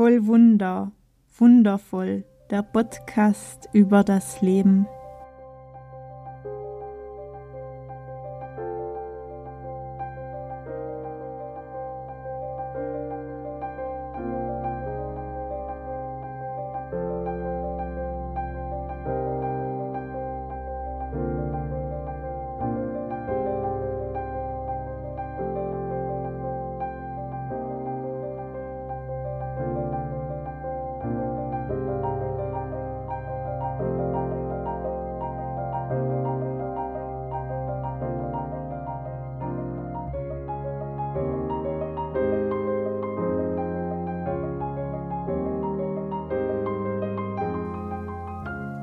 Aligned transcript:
Voll 0.00 0.26
Wunder, 0.26 0.92
wundervoll, 1.36 2.24
der 2.48 2.62
Podcast 2.62 3.68
über 3.74 4.02
das 4.02 4.40
Leben. 4.40 4.86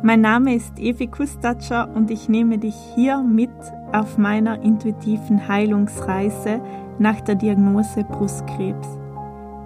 Mein 0.04 0.22
Name 0.22 0.54
ist 0.54 0.78
Evi 0.78 1.08
Kustatscher 1.08 1.90
und 1.96 2.12
ich 2.12 2.30
nehme 2.30 2.60
dich 2.60 2.76
hier 2.94 3.18
mit 3.24 3.50
auf 3.92 4.20
meiner 4.20 4.62
intuitiven 4.62 5.48
Heilungsreise 5.48 6.62
nach 7.00 7.20
der 7.22 7.34
Diagnose 7.34 8.04
Brustkrebs. 8.04 8.88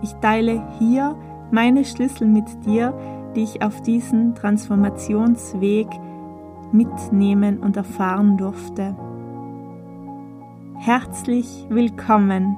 Ich 0.02 0.14
teile 0.22 0.64
hier 0.80 1.18
meine 1.52 1.84
Schlüssel 1.84 2.28
mit 2.28 2.46
dir, 2.66 2.94
die 3.36 3.44
ich 3.44 3.62
auf 3.62 3.82
diesen 3.82 4.34
Transformationsweg 4.34 5.88
mitnehmen 6.72 7.60
und 7.60 7.76
erfahren 7.76 8.38
durfte. 8.38 8.96
Herzlich 10.78 11.66
willkommen 11.68 12.56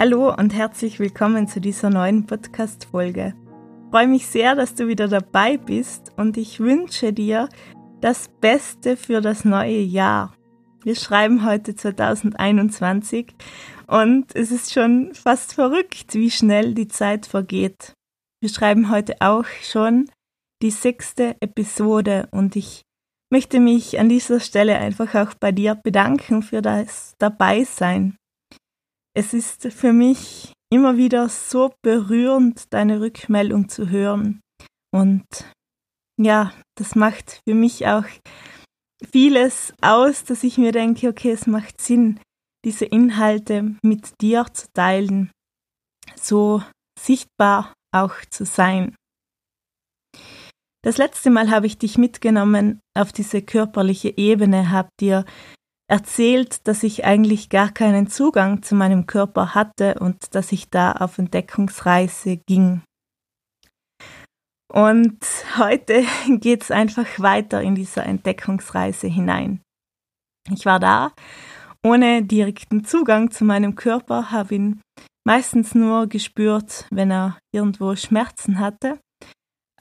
Hallo 0.00 0.34
und 0.34 0.54
herzlich 0.54 0.98
willkommen 0.98 1.46
zu 1.46 1.60
dieser 1.60 1.90
neuen 1.90 2.24
Podcast-Folge. 2.24 3.34
Freue 3.90 4.06
mich 4.06 4.28
sehr, 4.28 4.54
dass 4.54 4.74
du 4.74 4.88
wieder 4.88 5.08
dabei 5.08 5.58
bist 5.58 6.12
und 6.16 6.38
ich 6.38 6.58
wünsche 6.58 7.12
dir 7.12 7.50
das 8.00 8.30
Beste 8.40 8.96
für 8.96 9.20
das 9.20 9.44
neue 9.44 9.80
Jahr. 9.80 10.34
Wir 10.84 10.94
schreiben 10.94 11.44
heute 11.44 11.74
2021 11.74 13.34
und 13.88 14.34
es 14.34 14.50
ist 14.50 14.72
schon 14.72 15.12
fast 15.12 15.52
verrückt, 15.52 16.14
wie 16.14 16.30
schnell 16.30 16.72
die 16.72 16.88
Zeit 16.88 17.26
vergeht. 17.26 17.92
Wir 18.40 18.48
schreiben 18.48 18.90
heute 18.90 19.16
auch 19.20 19.44
schon 19.60 20.08
die 20.62 20.70
sechste 20.70 21.36
Episode 21.40 22.26
und 22.30 22.56
ich 22.56 22.80
möchte 23.30 23.60
mich 23.60 24.00
an 24.00 24.08
dieser 24.08 24.40
Stelle 24.40 24.78
einfach 24.78 25.14
auch 25.14 25.34
bei 25.34 25.52
dir 25.52 25.74
bedanken 25.74 26.42
für 26.42 26.62
das 26.62 27.16
Dabeisein 27.18 28.16
es 29.14 29.34
ist 29.34 29.72
für 29.72 29.92
mich 29.92 30.52
immer 30.72 30.96
wieder 30.96 31.28
so 31.28 31.72
berührend, 31.82 32.72
deine 32.72 33.00
Rückmeldung 33.00 33.68
zu 33.68 33.88
hören. 33.88 34.40
Und 34.92 35.26
ja, 36.18 36.52
das 36.76 36.94
macht 36.94 37.40
für 37.46 37.54
mich 37.54 37.86
auch 37.86 38.04
vieles 39.10 39.72
aus, 39.80 40.24
dass 40.24 40.44
ich 40.44 40.58
mir 40.58 40.72
denke, 40.72 41.08
okay, 41.08 41.32
es 41.32 41.46
macht 41.46 41.80
Sinn, 41.80 42.20
diese 42.64 42.84
Inhalte 42.84 43.76
mit 43.82 44.20
dir 44.20 44.46
zu 44.52 44.66
teilen, 44.72 45.30
so 46.14 46.62
sichtbar 46.98 47.72
auch 47.92 48.14
zu 48.30 48.44
sein. 48.44 48.94
Das 50.82 50.96
letzte 50.96 51.30
Mal 51.30 51.50
habe 51.50 51.66
ich 51.66 51.78
dich 51.78 51.98
mitgenommen 51.98 52.80
auf 52.96 53.12
diese 53.12 53.42
körperliche 53.42 54.16
Ebene, 54.16 54.70
habe 54.70 54.88
dir 54.98 55.24
erzählt, 55.90 56.68
dass 56.68 56.84
ich 56.84 57.04
eigentlich 57.04 57.48
gar 57.48 57.70
keinen 57.70 58.06
Zugang 58.06 58.62
zu 58.62 58.76
meinem 58.76 59.06
Körper 59.06 59.54
hatte 59.54 59.94
und 59.98 60.34
dass 60.34 60.52
ich 60.52 60.70
da 60.70 60.92
auf 60.92 61.18
Entdeckungsreise 61.18 62.36
ging. 62.36 62.82
Und 64.72 65.18
heute 65.58 66.04
geht 66.28 66.62
es 66.62 66.70
einfach 66.70 67.06
weiter 67.18 67.60
in 67.60 67.74
dieser 67.74 68.06
Entdeckungsreise 68.06 69.08
hinein. 69.08 69.62
Ich 70.48 70.64
war 70.64 70.78
da 70.78 71.12
ohne 71.84 72.22
direkten 72.22 72.84
Zugang 72.84 73.32
zu 73.32 73.44
meinem 73.44 73.74
Körper, 73.74 74.30
habe 74.30 74.54
ihn 74.54 74.80
meistens 75.26 75.74
nur 75.74 76.06
gespürt, 76.06 76.86
wenn 76.90 77.10
er 77.10 77.38
irgendwo 77.52 77.96
Schmerzen 77.96 78.60
hatte. 78.60 79.00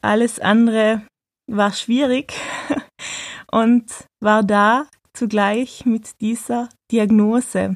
Alles 0.02 0.40
andere 0.40 1.03
war 1.47 1.72
schwierig 1.72 2.34
und 3.52 4.06
war 4.22 4.44
da 4.44 4.88
zugleich 5.19 5.85
mit 5.85 6.22
dieser 6.22 6.69
Diagnose 6.90 7.75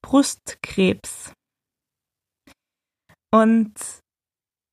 Brustkrebs. 0.00 1.32
Und 3.34 3.74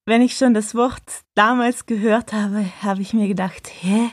wenn 0.08 0.22
ich 0.22 0.38
schon 0.38 0.54
das 0.54 0.76
Wort 0.76 1.24
damals 1.36 1.88
gehört 1.88 2.32
habe, 2.32 2.64
habe 2.84 3.02
ich 3.02 3.16
mir 3.16 3.28
gedacht, 3.28 3.68
hä, 3.82 4.12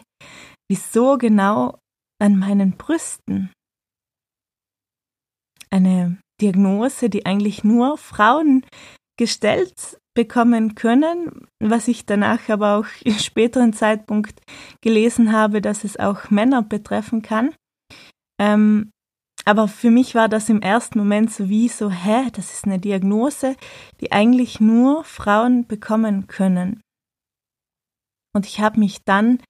wieso 0.71 1.19
genau 1.19 1.79
an 2.19 2.39
meinen 2.39 2.79
Brüsten? 2.79 3.53
Eine 5.69 6.19
Diagnose, 6.41 7.11
die 7.11 7.27
eigentlich 7.27 7.63
nur 7.63 7.99
Frauen 7.99 8.65
gestellt 9.19 10.01
bekommen 10.15 10.75
können, 10.75 11.47
was 11.61 11.89
ich 11.89 12.07
danach 12.07 12.49
aber 12.49 12.77
auch 12.77 12.87
im 13.05 13.19
späteren 13.19 13.73
Zeitpunkt 13.73 14.41
gelesen 14.81 15.33
habe, 15.33 15.61
dass 15.61 15.85
es 15.85 15.99
auch 15.99 16.31
Männer 16.31 16.63
betreffen 16.63 17.23
kann. 17.23 17.55
Ähm, 18.41 18.91
aber 19.45 19.67
für 19.67 19.91
mich 19.91 20.15
war 20.15 20.29
das 20.29 20.49
im 20.49 20.63
ersten 20.63 20.99
Moment 20.99 21.33
so 21.33 21.49
wie 21.49 21.69
so, 21.69 21.91
hä, 21.91 22.31
das 22.33 22.53
ist 22.53 22.65
eine 22.65 22.79
Diagnose, 22.79 23.57
die 24.01 24.13
eigentlich 24.13 24.61
nur 24.61 25.05
Frauen 25.05 25.67
bekommen 25.67 26.29
können. 26.29 26.81
Und 28.35 28.47
ich 28.47 28.61
habe 28.61 28.79
mich 28.79 29.05
dann 29.05 29.43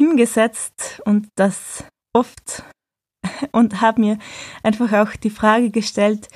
hingesetzt 0.00 1.00
und 1.04 1.28
das 1.36 1.84
oft 2.14 2.64
und 3.52 3.80
habe 3.80 4.00
mir 4.00 4.18
einfach 4.62 4.92
auch 4.92 5.14
die 5.16 5.30
Frage 5.30 5.70
gestellt, 5.70 6.28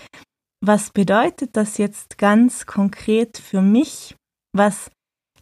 was 0.61 0.91
bedeutet 0.91 1.57
das 1.57 1.79
jetzt 1.79 2.19
ganz 2.19 2.67
konkret 2.67 3.39
für 3.39 3.63
mich? 3.63 4.15
Was 4.53 4.91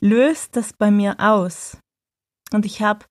löst 0.01 0.55
das 0.57 0.73
bei 0.73 0.91
mir 0.91 1.17
aus? 1.19 1.79
Und 2.53 2.65
ich 2.65 2.83
habe 2.83 3.05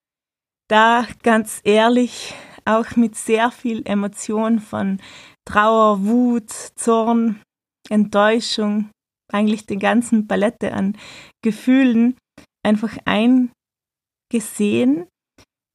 da 0.69 1.06
ganz 1.22 1.59
ehrlich 1.63 2.34
auch 2.66 2.95
mit 2.95 3.16
sehr 3.16 3.51
viel 3.51 3.85
Emotion 3.85 4.59
von 4.59 5.01
Trauer, 5.45 6.06
Wut, 6.06 6.51
Zorn, 6.75 7.41
Enttäuschung, 7.90 8.89
eigentlich 9.31 9.66
den 9.66 9.79
ganzen 9.79 10.28
Palette 10.28 10.74
an 10.74 10.97
Gefühlen 11.44 12.18
einfach 12.66 12.97
eingesehen, 13.06 13.50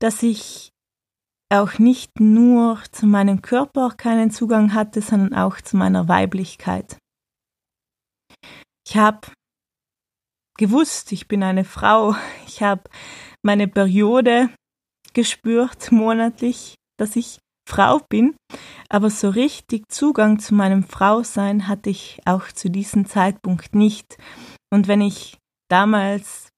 dass 0.01 0.23
ich 0.23 0.71
auch 1.53 1.79
nicht 1.79 2.19
nur 2.19 2.83
zu 2.93 3.07
meinem 3.07 3.43
Körper 3.43 3.91
keinen 3.91 4.31
Zugang 4.31 4.75
hatte, 4.75 5.03
sondern 5.03 5.35
auch 5.35 5.61
zu 5.61 5.77
meiner 5.77 6.09
Weiblichkeit. 6.09 6.97
Ich 8.87 8.97
habe 8.97 9.29
gewusst, 10.59 11.13
ich 11.13 11.29
bin 11.29 11.43
eine 11.43 11.65
Frau. 11.65 12.17
Ich 12.47 12.63
habe 12.63 12.85
meine 13.43 13.69
Periode 13.69 14.51
gespürt 15.13 15.93
monatlich, 15.93 16.75
dass 16.99 17.17
ich 17.17 17.39
Frau 17.69 18.01
bin, 18.09 18.35
aber 18.89 19.11
so 19.11 19.29
richtig 19.31 19.91
Zugang 19.91 20.39
zu 20.39 20.55
meinem 20.55 20.85
Frausein 20.85 21.69
hatte 21.69 21.91
ich 21.91 22.21
auch 22.25 22.51
zu 22.51 22.71
diesem 22.71 23.07
Zeitpunkt 23.07 23.75
nicht. 23.75 24.17
Und 24.71 24.89
wenn 24.89 25.01
ich 25.01 25.39
damals 25.71 26.49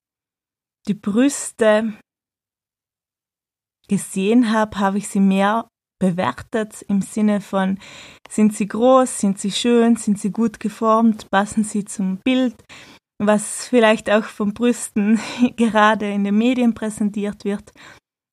die 0.88 0.94
Brüste 0.94 1.94
gesehen 3.88 4.52
habe, 4.52 4.78
habe 4.78 4.98
ich 4.98 5.08
sie 5.08 5.20
mehr 5.20 5.68
bewertet 6.00 6.82
im 6.88 7.00
Sinne 7.02 7.40
von, 7.40 7.78
sind 8.28 8.54
sie 8.54 8.66
groß, 8.66 9.20
sind 9.20 9.38
sie 9.38 9.52
schön, 9.52 9.96
sind 9.96 10.18
sie 10.18 10.30
gut 10.30 10.60
geformt, 10.60 11.30
passen 11.30 11.64
sie 11.64 11.84
zum 11.84 12.18
Bild, 12.18 12.56
was 13.18 13.66
vielleicht 13.66 14.10
auch 14.10 14.24
von 14.24 14.52
Brüsten 14.54 15.20
gerade 15.56 16.10
in 16.10 16.24
den 16.24 16.36
Medien 16.36 16.74
präsentiert 16.74 17.44
wird, 17.44 17.72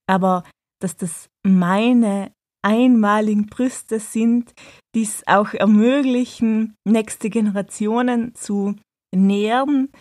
aber 0.07 0.43
dass 0.81 0.97
das 0.97 1.29
meine 1.43 2.33
einmaligen 2.63 3.47
Brüste 3.47 3.99
sind, 3.99 4.53
die 4.93 5.03
es 5.03 5.25
auch 5.27 5.53
ermöglichen, 5.53 6.75
nächste 6.85 7.29
Generationen 7.29 8.35
zu 8.35 8.75
nähren, 9.15 9.91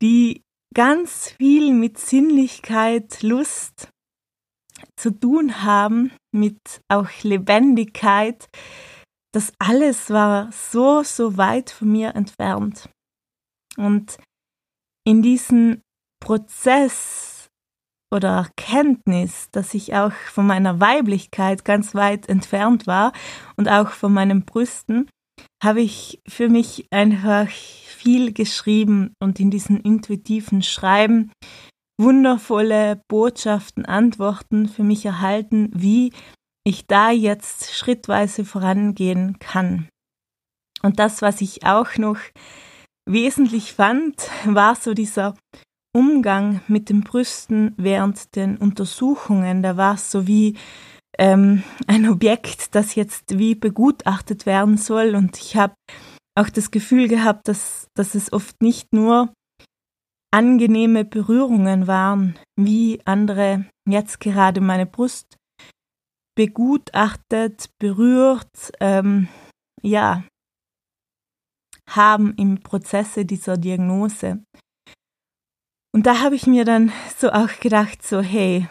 die 0.00 0.42
ganz 0.74 1.28
viel 1.28 1.72
mit 1.74 1.98
Sinnlichkeit, 1.98 3.22
Lust 3.22 3.91
zu 5.02 5.10
tun 5.10 5.64
haben, 5.64 6.12
mit 6.30 6.80
auch 6.88 7.08
Lebendigkeit. 7.22 8.48
Das 9.34 9.52
alles 9.58 10.10
war 10.10 10.52
so, 10.52 11.02
so 11.02 11.36
weit 11.36 11.70
von 11.70 11.90
mir 11.90 12.14
entfernt. 12.14 12.88
Und 13.76 14.18
in 15.04 15.20
diesem 15.20 15.82
Prozess 16.20 17.48
oder 18.14 18.28
Erkenntnis, 18.28 19.48
dass 19.50 19.74
ich 19.74 19.94
auch 19.94 20.12
von 20.12 20.46
meiner 20.46 20.78
Weiblichkeit 20.78 21.64
ganz 21.64 21.96
weit 21.96 22.28
entfernt 22.28 22.86
war 22.86 23.12
und 23.56 23.68
auch 23.68 23.90
von 23.90 24.12
meinen 24.12 24.44
Brüsten, 24.44 25.08
habe 25.64 25.80
ich 25.80 26.20
für 26.28 26.48
mich 26.48 26.86
einfach 26.92 27.48
viel 27.48 28.32
geschrieben 28.32 29.14
und 29.20 29.40
in 29.40 29.50
diesem 29.50 29.80
intuitiven 29.80 30.62
Schreiben 30.62 31.32
wundervolle 31.98 33.02
Botschaften, 33.08 33.84
Antworten 33.84 34.68
für 34.68 34.82
mich 34.82 35.04
erhalten, 35.04 35.70
wie 35.74 36.12
ich 36.64 36.86
da 36.86 37.10
jetzt 37.10 37.72
schrittweise 37.72 38.44
vorangehen 38.44 39.38
kann. 39.38 39.88
Und 40.82 40.98
das, 40.98 41.22
was 41.22 41.40
ich 41.40 41.64
auch 41.64 41.96
noch 41.96 42.18
wesentlich 43.08 43.72
fand, 43.72 44.30
war 44.44 44.74
so 44.74 44.94
dieser 44.94 45.34
Umgang 45.94 46.60
mit 46.68 46.88
den 46.88 47.02
Brüsten 47.02 47.74
während 47.76 48.34
den 48.34 48.56
Untersuchungen. 48.56 49.62
Da 49.62 49.76
war 49.76 49.94
es 49.94 50.10
so 50.10 50.26
wie 50.26 50.56
ähm, 51.18 51.62
ein 51.86 52.08
Objekt, 52.08 52.74
das 52.74 52.94
jetzt 52.94 53.38
wie 53.38 53.54
begutachtet 53.54 54.46
werden 54.46 54.78
soll. 54.78 55.14
Und 55.14 55.38
ich 55.38 55.56
habe 55.56 55.74
auch 56.34 56.48
das 56.48 56.70
Gefühl 56.70 57.08
gehabt, 57.08 57.48
dass, 57.48 57.88
dass 57.94 58.14
es 58.14 58.32
oft 58.32 58.62
nicht 58.62 58.92
nur 58.92 59.32
angenehme 60.32 61.04
Berührungen 61.04 61.86
waren, 61.86 62.38
wie 62.56 63.00
andere 63.04 63.66
jetzt 63.88 64.20
gerade 64.20 64.60
meine 64.60 64.86
Brust 64.86 65.36
begutachtet, 66.34 67.70
berührt, 67.78 68.72
ähm, 68.80 69.28
ja, 69.82 70.24
haben 71.88 72.34
im 72.36 72.60
Prozesse 72.60 73.26
dieser 73.26 73.58
Diagnose. 73.58 74.42
Und 75.94 76.06
da 76.06 76.20
habe 76.20 76.36
ich 76.36 76.46
mir 76.46 76.64
dann 76.64 76.90
so 77.18 77.30
auch 77.30 77.60
gedacht, 77.60 78.02
so 78.02 78.20
hey, 78.22 78.66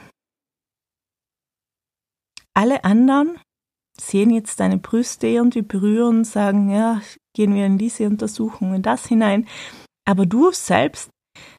alle 2.56 2.84
anderen 2.84 3.40
sehen 4.00 4.32
jetzt 4.32 4.60
deine 4.60 4.78
Brüste 4.78 5.28
irgendwie 5.28 5.62
berühren, 5.62 6.24
sagen, 6.24 6.70
ja, 6.72 7.02
gehen 7.36 7.54
wir 7.54 7.68
in 7.68 7.78
diese 7.78 8.08
Untersuchung 8.08 8.74
und 8.74 8.86
das 8.88 9.06
hinein. 9.06 9.48
Aber 10.06 10.26
du 10.26 10.52
selbst 10.52 11.12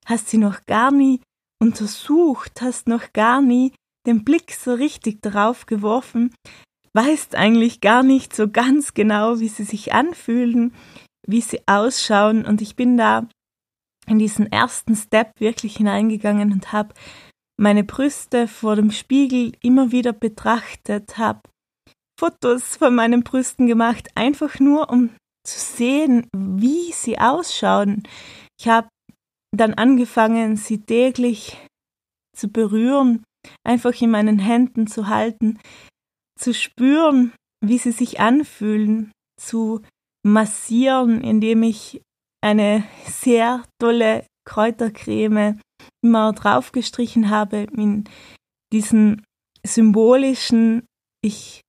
hast 0.07 0.29
sie 0.29 0.39
noch 0.39 0.65
gar 0.67 0.91
nie 0.91 1.21
untersucht, 1.61 2.61
hast 2.61 2.89
noch 2.89 3.13
gar 3.13 3.41
nie 3.41 3.73
den 4.07 4.25
Blick 4.25 4.53
so 4.53 4.75
richtig 4.75 5.23
darauf 5.23 5.67
geworfen, 5.67 6.35
weißt 6.95 7.37
eigentlich 7.37 7.81
gar 7.81 8.03
nicht 8.03 8.35
so 8.35 8.49
ganz 8.49 8.95
genau, 8.95 9.39
wie 9.39 9.49
sie 9.49 9.65
sich 9.65 9.93
anfühlen, 9.93 10.75
wie 11.27 11.41
sie 11.41 11.61
ausschauen. 11.67 12.45
Und 12.45 12.61
ich 12.61 12.77
bin 12.77 12.97
da 12.97 13.29
in 14.07 14.19
diesen 14.19 14.51
ersten 14.51 14.97
Step 14.97 15.39
wirklich 15.39 15.77
hineingegangen 15.77 16.53
und 16.53 16.73
habe 16.73 16.95
meine 17.57 17.85
Brüste 17.85 18.49
vor 18.49 18.77
dem 18.77 18.91
Spiegel 18.91 19.53
immer 19.63 19.93
wieder 19.93 20.13
betrachtet, 20.13 21.17
habe 21.17 21.41
Fotos 22.19 22.77
von 22.77 22.95
meinen 22.95 23.23
Brüsten 23.23 23.67
gemacht, 23.67 24.09
einfach 24.15 24.59
nur 24.59 24.91
um 24.91 25.11
zu 25.45 25.59
sehen, 25.59 26.29
wie 26.37 26.93
sie 26.93 27.19
ausschauen. 27.19 28.03
Ich 28.61 28.69
habe 28.69 28.89
dann 29.55 29.75
angefangen, 29.75 30.57
sie 30.57 30.81
täglich 30.81 31.59
zu 32.37 32.49
berühren, 32.49 33.23
einfach 33.65 34.01
in 34.01 34.11
meinen 34.11 34.39
Händen 34.39 34.87
zu 34.87 35.09
halten, 35.09 35.59
zu 36.39 36.55
spüren, 36.55 37.33
wie 37.65 37.79
sie 37.79 37.93
sich 37.93 38.21
anfühlen, 38.21 39.13
zu 39.39 39.83
massieren, 40.25 41.21
indem 41.23 41.63
ich 41.63 42.01
eine 42.43 42.85
sehr 43.05 43.63
tolle 43.81 44.27
Kräutercreme 44.45 45.61
immer 46.03 46.33
draufgestrichen 46.33 47.31
habe 47.31 47.67
in 47.77 48.05
diesen 48.73 49.25
symbolischen, 49.65 50.87
ich 51.23 51.61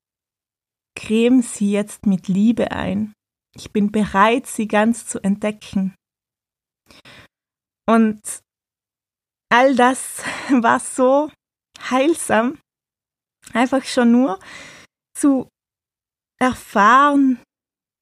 creme 0.95 1.41
sie 1.41 1.71
jetzt 1.71 2.05
mit 2.05 2.27
Liebe 2.27 2.71
ein. 2.71 3.13
Ich 3.55 3.71
bin 3.71 3.91
bereit, 3.91 4.47
sie 4.47 4.67
ganz 4.67 5.05
zu 5.05 5.23
entdecken. 5.23 5.93
Und 7.87 8.21
all 9.49 9.75
das 9.75 10.23
war 10.49 10.79
so 10.79 11.31
heilsam, 11.79 12.59
einfach 13.53 13.83
schon 13.83 14.11
nur 14.11 14.39
zu 15.15 15.47
erfahren, 16.39 17.41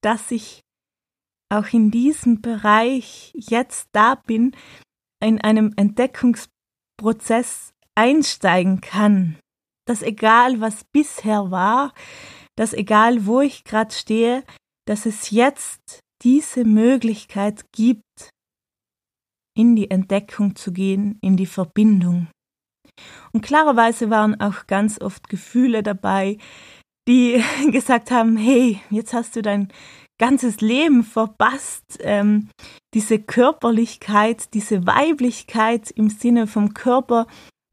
dass 0.01 0.31
ich 0.31 0.61
auch 1.51 1.67
in 1.73 1.91
diesem 1.91 2.41
Bereich 2.41 3.31
jetzt 3.35 3.89
da 3.91 4.15
bin, 4.15 4.55
in 5.21 5.41
einem 5.41 5.73
Entdeckungsprozess 5.75 7.73
einsteigen 7.95 8.81
kann. 8.81 9.37
Dass 9.85 10.01
egal 10.01 10.61
was 10.61 10.85
bisher 10.93 11.51
war, 11.51 11.93
dass 12.55 12.73
egal 12.73 13.25
wo 13.25 13.41
ich 13.41 13.63
gerade 13.63 13.93
stehe, 13.93 14.43
dass 14.87 15.05
es 15.05 15.29
jetzt 15.31 15.99
diese 16.23 16.63
Möglichkeit 16.63 17.65
gibt, 17.73 18.29
in 19.57 19.75
die 19.75 19.91
Entdeckung 19.91 20.55
zu 20.55 20.71
gehen, 20.71 21.17
in 21.21 21.37
die 21.37 21.45
Verbindung. 21.45 22.27
Und 23.31 23.41
klarerweise 23.41 24.09
waren 24.09 24.39
auch 24.39 24.67
ganz 24.67 24.99
oft 25.01 25.29
Gefühle 25.29 25.83
dabei, 25.83 26.37
die 27.07 27.43
gesagt 27.71 28.11
haben, 28.11 28.37
hey, 28.37 28.81
jetzt 28.89 29.13
hast 29.13 29.35
du 29.35 29.41
dein 29.41 29.69
ganzes 30.19 30.61
Leben 30.61 31.03
verpasst, 31.03 31.97
ähm, 32.01 32.49
diese 32.93 33.17
Körperlichkeit, 33.17 34.53
diese 34.53 34.85
Weiblichkeit 34.85 35.89
im 35.91 36.09
Sinne 36.09 36.45
vom 36.45 36.73
Körper 36.75 37.25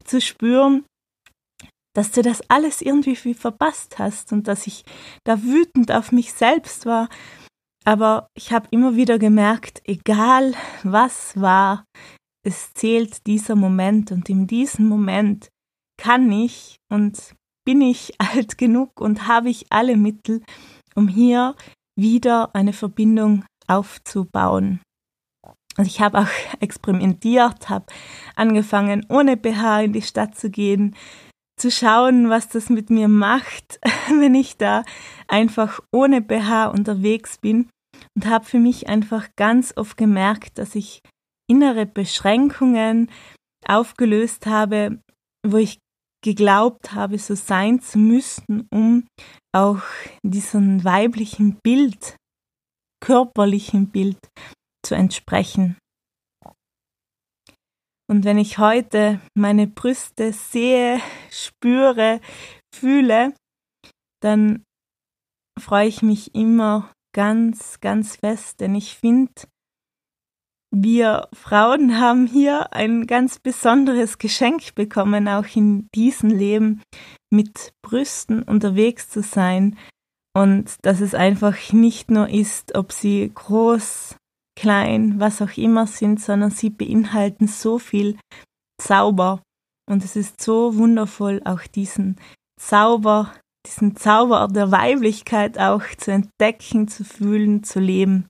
zu 0.03 0.19
spüren, 0.19 0.83
dass 1.93 2.11
du 2.11 2.21
das 2.21 2.41
alles 2.49 2.81
irgendwie 2.81 3.35
verpasst 3.35 3.99
hast 3.99 4.31
und 4.31 4.47
dass 4.47 4.67
ich 4.67 4.83
da 5.25 5.43
wütend 5.43 5.91
auf 5.91 6.11
mich 6.11 6.33
selbst 6.33 6.85
war. 6.85 7.09
Aber 7.85 8.27
ich 8.35 8.51
habe 8.51 8.67
immer 8.71 8.95
wieder 8.95 9.19
gemerkt, 9.19 9.81
egal 9.85 10.53
was 10.83 11.39
war, 11.39 11.85
es 12.45 12.73
zählt 12.73 13.25
dieser 13.27 13.55
Moment 13.55 14.11
und 14.11 14.29
in 14.29 14.47
diesem 14.47 14.87
Moment 14.87 15.49
kann 15.97 16.31
ich 16.31 16.77
und 16.89 17.35
bin 17.65 17.81
ich 17.81 18.13
alt 18.19 18.57
genug 18.57 18.99
und 18.99 19.27
habe 19.27 19.49
ich 19.49 19.67
alle 19.69 19.97
Mittel, 19.97 20.41
um 20.95 21.07
hier 21.07 21.55
wieder 21.97 22.55
eine 22.55 22.73
Verbindung 22.73 23.45
aufzubauen. 23.67 24.81
Also 25.75 25.87
ich 25.87 26.01
habe 26.01 26.19
auch 26.19 26.27
experimentiert, 26.59 27.69
habe 27.69 27.85
angefangen, 28.35 29.05
ohne 29.09 29.37
BH 29.37 29.81
in 29.81 29.93
die 29.93 30.01
Stadt 30.01 30.35
zu 30.35 30.49
gehen, 30.49 30.95
zu 31.59 31.71
schauen, 31.71 32.29
was 32.29 32.49
das 32.49 32.69
mit 32.69 32.89
mir 32.89 33.07
macht, 33.07 33.79
wenn 34.09 34.35
ich 34.35 34.57
da 34.57 34.83
einfach 35.27 35.79
ohne 35.91 36.21
BH 36.21 36.67
unterwegs 36.67 37.37
bin 37.37 37.69
und 38.15 38.25
habe 38.25 38.45
für 38.45 38.59
mich 38.59 38.87
einfach 38.87 39.29
ganz 39.35 39.73
oft 39.75 39.97
gemerkt, 39.97 40.57
dass 40.57 40.75
ich 40.75 41.01
innere 41.49 41.85
Beschränkungen 41.85 43.11
aufgelöst 43.67 44.45
habe, 44.45 45.01
wo 45.45 45.57
ich 45.57 45.79
geglaubt 46.23 46.93
habe, 46.93 47.17
so 47.17 47.35
sein 47.35 47.79
zu 47.81 47.97
müssen, 47.97 48.67
um 48.71 49.07
auch 49.53 49.81
diesem 50.23 50.83
weiblichen 50.83 51.59
Bild, 51.63 52.15
körperlichen 53.01 53.89
Bild 53.89 54.17
zu 54.85 54.95
entsprechen. 54.95 55.77
Und 58.09 58.25
wenn 58.25 58.39
ich 58.39 58.57
heute 58.57 59.21
meine 59.35 59.67
Brüste 59.67 60.33
sehe, 60.33 60.99
spüre, 61.29 62.19
fühle, 62.73 63.35
dann 64.19 64.63
freue 65.59 65.87
ich 65.87 66.01
mich 66.01 66.33
immer 66.33 66.91
ganz, 67.13 67.79
ganz 67.81 68.15
fest, 68.15 68.61
denn 68.61 68.73
ich 68.73 68.95
finde, 68.95 69.31
wir 70.71 71.27
Frauen 71.33 71.99
haben 71.99 72.25
hier 72.25 72.73
ein 72.73 73.05
ganz 73.05 73.39
besonderes 73.39 74.17
Geschenk 74.17 74.75
bekommen, 74.75 75.27
auch 75.27 75.55
in 75.55 75.87
diesem 75.93 76.29
Leben 76.29 76.81
mit 77.31 77.73
Brüsten 77.83 78.41
unterwegs 78.43 79.09
zu 79.09 79.21
sein. 79.21 79.77
Und 80.35 80.77
dass 80.83 80.99
es 81.01 81.15
einfach 81.15 81.73
nicht 81.73 82.11
nur 82.11 82.29
ist, 82.29 82.75
ob 82.75 82.91
sie 82.91 83.31
groß, 83.33 84.15
klein, 84.59 85.19
was 85.19 85.41
auch 85.41 85.55
immer 85.57 85.87
sind, 85.87 86.19
sondern 86.19 86.51
sie 86.51 86.69
beinhalten 86.69 87.47
so 87.47 87.79
viel 87.79 88.17
Zauber 88.81 89.41
und 89.89 90.03
es 90.03 90.15
ist 90.15 90.41
so 90.41 90.75
wundervoll, 90.75 91.41
auch 91.45 91.61
diesen 91.61 92.17
Zauber, 92.59 93.33
diesen 93.65 93.95
Zauber 93.95 94.47
der 94.47 94.71
Weiblichkeit 94.71 95.57
auch 95.57 95.83
zu 95.97 96.11
entdecken, 96.11 96.87
zu 96.87 97.03
fühlen, 97.03 97.63
zu 97.63 97.79
leben. 97.79 98.27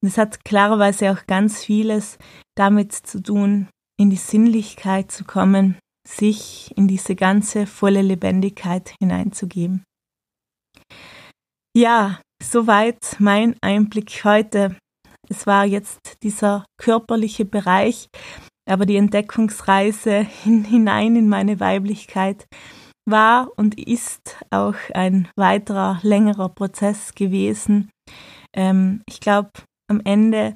Und 0.00 0.08
es 0.08 0.18
hat 0.18 0.44
klarerweise 0.44 1.12
auch 1.12 1.26
ganz 1.26 1.64
vieles 1.64 2.18
damit 2.56 2.92
zu 2.92 3.22
tun, 3.22 3.68
in 4.00 4.10
die 4.10 4.16
Sinnlichkeit 4.16 5.12
zu 5.12 5.24
kommen, 5.24 5.78
sich 6.08 6.72
in 6.76 6.88
diese 6.88 7.14
ganze 7.14 7.66
volle 7.66 8.02
Lebendigkeit 8.02 8.94
hineinzugeben. 9.00 9.84
Ja, 11.76 12.20
soweit 12.42 13.16
mein 13.18 13.54
Einblick 13.60 14.24
heute. 14.24 14.76
Es 15.28 15.46
war 15.46 15.64
jetzt 15.64 16.22
dieser 16.22 16.64
körperliche 16.78 17.44
Bereich, 17.44 18.08
aber 18.68 18.86
die 18.86 18.96
Entdeckungsreise 18.96 20.20
hinein 20.44 21.16
in 21.16 21.28
meine 21.28 21.60
Weiblichkeit 21.60 22.46
war 23.06 23.50
und 23.56 23.78
ist 23.78 24.36
auch 24.50 24.74
ein 24.94 25.28
weiterer 25.36 25.98
längerer 26.02 26.48
Prozess 26.50 27.14
gewesen. 27.14 27.90
Ähm, 28.54 29.02
ich 29.06 29.20
glaube, 29.20 29.50
am 29.88 30.00
Ende 30.04 30.54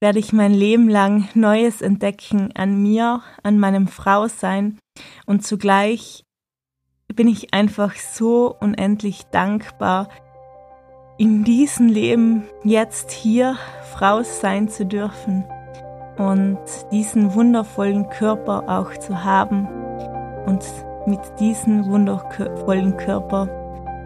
werde 0.00 0.18
ich 0.18 0.32
mein 0.32 0.54
Leben 0.54 0.88
lang 0.88 1.28
Neues 1.34 1.82
entdecken 1.82 2.52
an 2.56 2.82
mir, 2.82 3.22
an 3.42 3.58
meinem 3.58 3.86
Frausein 3.86 4.78
und 5.26 5.44
zugleich 5.44 6.24
bin 7.14 7.28
ich 7.28 7.52
einfach 7.52 7.94
so 7.96 8.56
unendlich 8.60 9.24
dankbar, 9.24 10.08
in 11.20 11.44
diesem 11.44 11.88
Leben 11.88 12.48
jetzt 12.64 13.10
hier 13.10 13.56
Frau 13.92 14.22
sein 14.22 14.70
zu 14.70 14.86
dürfen 14.86 15.44
und 16.16 16.56
diesen 16.90 17.34
wundervollen 17.34 18.08
Körper 18.08 18.64
auch 18.66 18.96
zu 18.98 19.22
haben 19.22 19.68
und 20.46 20.64
mit 21.04 21.20
diesem 21.38 21.84
wundervollen 21.90 22.96
Körper 22.96 23.50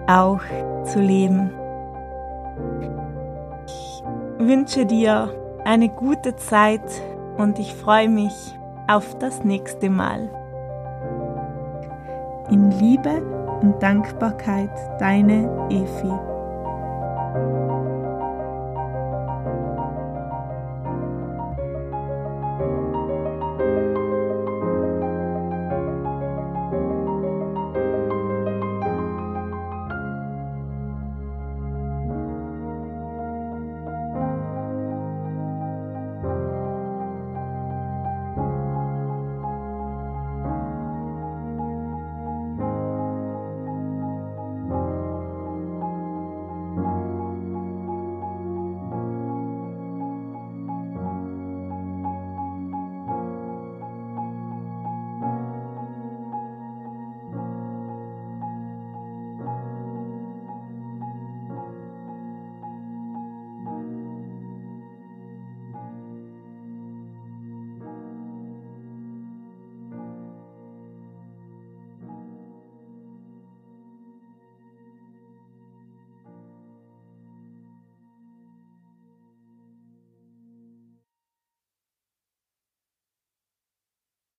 auch 0.08 0.40
zu 0.82 0.98
leben. 0.98 1.52
Ich 3.68 4.02
wünsche 4.44 4.84
dir 4.84 5.32
eine 5.64 5.90
gute 5.90 6.34
Zeit 6.34 6.82
und 7.36 7.60
ich 7.60 7.74
freue 7.74 8.08
mich 8.08 8.34
auf 8.88 9.16
das 9.20 9.44
nächste 9.44 9.88
Mal. 9.88 10.28
In 12.50 12.72
Liebe 12.72 13.22
und 13.60 13.80
Dankbarkeit, 13.80 14.72
deine 14.98 15.68
Efi. 15.70 16.33